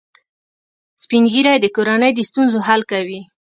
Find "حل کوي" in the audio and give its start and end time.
2.67-3.19